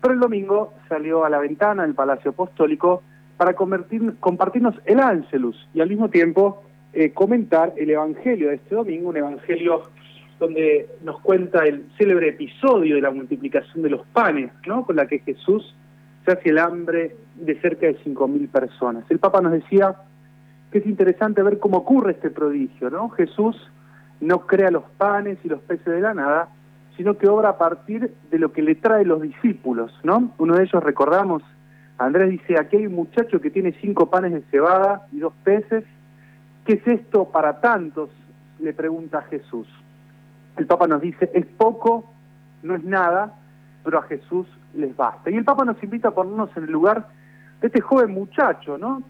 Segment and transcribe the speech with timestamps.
[0.00, 3.02] Pero el domingo salió a la ventana del Palacio Apostólico
[3.36, 9.10] para compartirnos el Ángelus y al mismo tiempo eh, comentar el Evangelio de este domingo,
[9.10, 9.82] un Evangelio
[10.38, 14.84] donde nos cuenta el célebre episodio de la multiplicación de los panes, ¿no?
[14.84, 15.74] con la que Jesús
[16.24, 19.04] se hace el hambre de cerca de 5.000 personas.
[19.10, 19.96] El Papa nos decía
[20.70, 23.08] que es interesante ver cómo ocurre este prodigio, ¿no?
[23.10, 23.56] Jesús
[24.20, 26.48] no crea los panes y los peces de la nada,
[27.00, 30.34] sino que obra a partir de lo que le trae los discípulos, ¿no?
[30.36, 31.42] Uno de ellos, recordamos,
[31.96, 35.82] Andrés dice, aquí hay un muchacho que tiene cinco panes de cebada y dos peces,
[36.66, 38.10] ¿qué es esto para tantos?
[38.58, 39.66] le pregunta Jesús.
[40.58, 42.12] El Papa nos dice, es poco,
[42.62, 43.32] no es nada,
[43.82, 45.30] pero a Jesús les basta.
[45.30, 47.08] Y el Papa nos invita a ponernos en el lugar
[47.62, 49.02] de este joven muchacho, ¿no?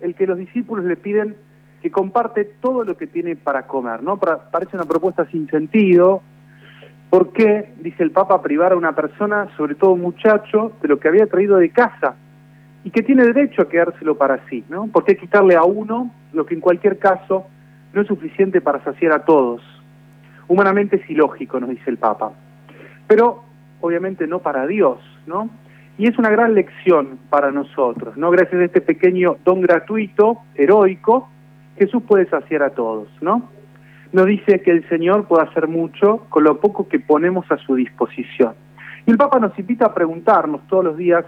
[0.00, 1.34] El que los discípulos le piden
[1.80, 4.18] que comparte todo lo que tiene para comer, ¿no?
[4.18, 6.20] parece una propuesta sin sentido.
[7.10, 10.98] ¿Por qué, dice el Papa, privar a una persona, sobre todo un muchacho, de lo
[10.98, 12.16] que había traído de casa
[12.84, 14.88] y que tiene derecho a quedárselo para sí, ¿no?
[14.88, 17.46] ¿Por qué quitarle a uno lo que en cualquier caso
[17.94, 19.62] no es suficiente para saciar a todos?
[20.48, 22.32] Humanamente es ilógico, nos dice el Papa.
[23.06, 23.42] Pero
[23.80, 25.48] obviamente no para Dios, ¿no?
[25.96, 28.30] Y es una gran lección para nosotros, ¿no?
[28.30, 31.28] Gracias a este pequeño don gratuito, heroico,
[31.78, 33.48] Jesús puede saciar a todos, ¿no?
[34.12, 37.74] Nos dice que el Señor puede hacer mucho con lo poco que ponemos a su
[37.74, 38.54] disposición.
[39.06, 41.24] Y el Papa nos invita a preguntarnos todos los días,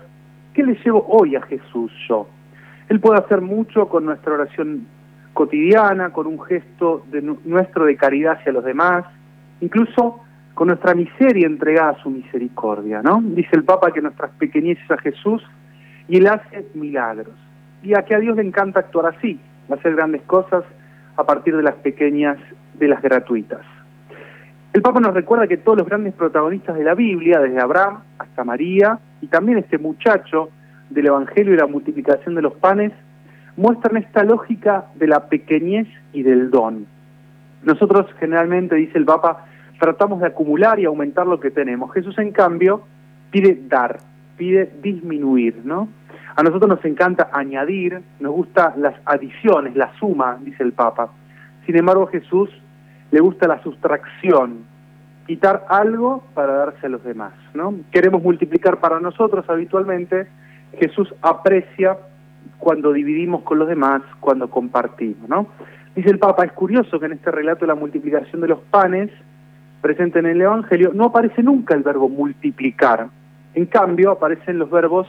[0.55, 2.27] ¿qué le llevo hoy a Jesús yo?
[2.89, 4.87] Él puede hacer mucho con nuestra oración
[5.33, 9.05] cotidiana, con un gesto de nuestro de caridad hacia los demás,
[9.61, 10.21] incluso
[10.55, 13.23] con nuestra miseria entregada a su misericordia, ¿no?
[13.23, 15.43] Dice el Papa que nuestras pequeñeces a Jesús
[16.09, 17.35] y Él hace milagros.
[17.83, 20.65] Y a que a Dios le encanta actuar así, hacer grandes cosas
[21.17, 22.37] a partir de las pequeñas,
[22.81, 23.61] de las gratuitas.
[24.73, 28.45] El Papa nos recuerda que todos los grandes protagonistas de la Biblia, desde Abraham hasta
[28.45, 30.49] María, y también este muchacho
[30.89, 32.93] del Evangelio y la multiplicación de los panes,
[33.57, 36.87] muestran esta lógica de la pequeñez y del don.
[37.63, 39.45] Nosotros generalmente, dice el Papa,
[39.79, 41.93] tratamos de acumular y aumentar lo que tenemos.
[41.93, 42.83] Jesús, en cambio,
[43.31, 43.99] pide dar,
[44.37, 45.89] pide disminuir, ¿no?
[46.37, 51.11] A nosotros nos encanta añadir, nos gusta las adiciones, la suma, dice el Papa.
[51.67, 52.51] Sin embargo, Jesús
[53.11, 54.65] le gusta la sustracción,
[55.27, 57.75] quitar algo para darse a los demás, ¿no?
[57.91, 60.27] Queremos multiplicar para nosotros habitualmente,
[60.79, 61.97] Jesús aprecia
[62.59, 65.49] cuando dividimos con los demás, cuando compartimos, ¿no?
[65.95, 69.11] Dice el Papa, es curioso que en este relato de la multiplicación de los panes,
[69.81, 73.09] presente en el Evangelio, no aparece nunca el verbo multiplicar.
[73.55, 75.09] En cambio, aparecen los verbos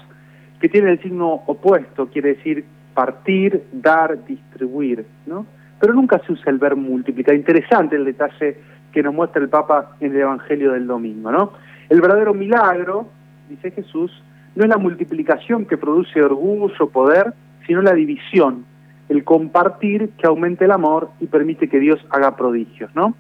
[0.60, 5.46] que tienen el signo opuesto, quiere decir partir, dar, distribuir, ¿no?
[5.82, 7.36] Pero nunca se usa el verbo multiplicar.
[7.36, 8.58] Interesante el detalle
[8.94, 11.54] que nos muestra el Papa en el Evangelio del domingo, ¿no?
[11.90, 13.10] El verdadero milagro,
[13.50, 14.12] dice Jesús,
[14.56, 17.34] no es la multiplicación que produce orgullo, poder,
[17.66, 18.66] sino la división,
[19.10, 23.16] el compartir que aumente el amor y permite que Dios haga prodigios, ¿no?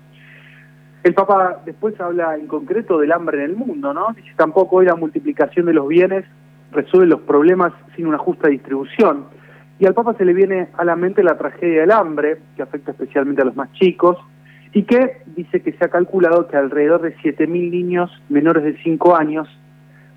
[1.03, 4.09] El Papa después habla en concreto del hambre en el mundo, ¿no?
[4.15, 6.25] Dice tampoco hoy la multiplicación de los bienes
[6.71, 9.25] resuelve los problemas sin una justa distribución.
[9.81, 12.91] Y al Papa se le viene a la mente la tragedia del hambre, que afecta
[12.91, 14.15] especialmente a los más chicos,
[14.73, 19.15] y que dice que se ha calculado que alrededor de 7.000 niños menores de 5
[19.15, 19.47] años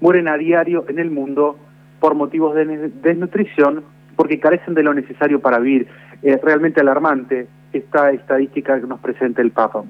[0.03, 1.58] mueren a diario en el mundo
[1.98, 3.84] por motivos de desnutrición,
[4.16, 5.88] porque carecen de lo necesario para vivir.
[6.20, 9.82] Es realmente alarmante esta estadística que nos presenta el Papa.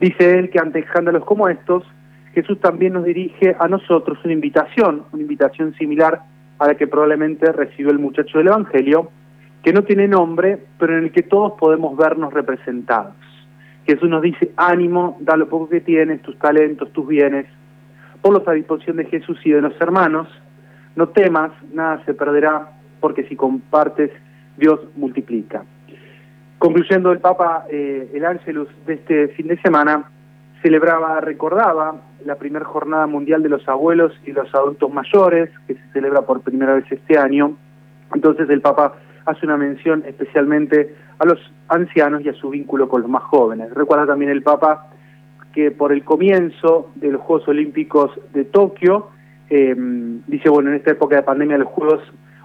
[0.00, 1.84] Dice él que ante escándalos como estos,
[2.34, 6.22] Jesús también nos dirige a nosotros una invitación, una invitación similar
[6.62, 9.10] a la que probablemente recibió el muchacho del Evangelio,
[9.64, 13.14] que no tiene nombre, pero en el que todos podemos vernos representados.
[13.84, 17.46] Jesús nos dice, ánimo, da lo poco que tienes, tus talentos, tus bienes,
[18.20, 20.28] ponlos a disposición de Jesús y de los hermanos,
[20.94, 24.12] no temas, nada se perderá, porque si compartes,
[24.56, 25.64] Dios multiplica.
[26.58, 30.04] Concluyendo el Papa, eh, el Ángelus de este fin de semana
[30.62, 35.92] celebraba, recordaba la primera jornada mundial de los abuelos y los adultos mayores, que se
[35.92, 37.56] celebra por primera vez este año.
[38.14, 38.94] Entonces el Papa
[39.24, 41.38] hace una mención especialmente a los
[41.68, 43.72] ancianos y a su vínculo con los más jóvenes.
[43.72, 44.88] Recuerda también el Papa
[45.52, 49.10] que por el comienzo de los Juegos Olímpicos de Tokio,
[49.50, 49.74] eh,
[50.26, 52.00] dice, bueno, en esta época de pandemia los Juegos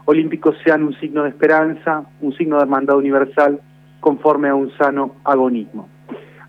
[0.05, 3.61] Olímpicos sean un signo de esperanza, un signo de hermandad universal,
[3.99, 5.89] conforme a un sano agonismo.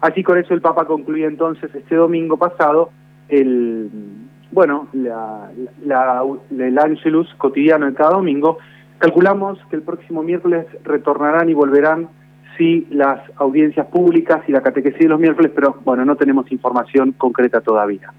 [0.00, 2.90] Así con eso el Papa concluye entonces este domingo pasado
[3.28, 3.90] el,
[4.50, 5.50] bueno, la,
[5.84, 8.58] la, el Angelus cotidiano de cada domingo.
[8.98, 12.08] Calculamos que el próximo miércoles retornarán y volverán
[12.56, 17.12] sí las audiencias públicas y la catequesis de los miércoles, pero bueno, no tenemos información
[17.12, 18.12] concreta todavía.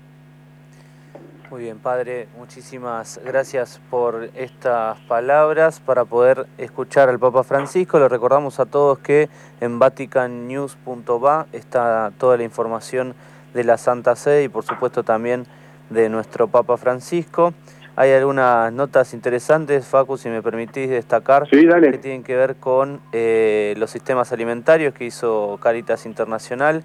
[1.51, 7.97] Muy bien, padre, muchísimas gracias por estas palabras para poder escuchar al Papa Francisco.
[7.97, 9.29] Le recordamos a todos que
[9.59, 13.15] en vaticannews.va está toda la información
[13.53, 15.45] de la Santa Sede y por supuesto también
[15.89, 17.53] de nuestro Papa Francisco.
[17.95, 23.73] Hay algunas notas interesantes, Facu, si me permitís destacar, que tienen que ver con eh,
[23.77, 26.83] los sistemas alimentarios que hizo Caritas Internacional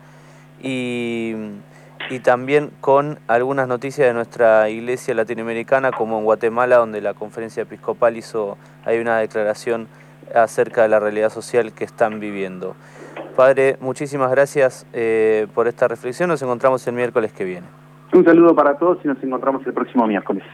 [0.61, 1.35] y
[2.11, 7.63] y también con algunas noticias de nuestra iglesia latinoamericana, como en Guatemala, donde la conferencia
[7.63, 9.89] episcopal hizo, hay una declaración
[10.35, 12.77] acerca de la realidad social que están viviendo.
[13.35, 17.67] Padre, muchísimas gracias eh, por esta reflexión, nos encontramos el miércoles que viene.
[18.13, 20.45] Un saludo para todos y nos encontramos el próximo miércoles.